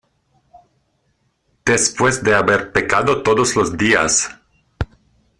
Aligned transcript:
después 1.63 2.23
de 2.23 2.33
haber 2.33 2.71
pecado 2.73 3.21
todos 3.21 3.55
los 3.55 3.77
días. 3.77 4.35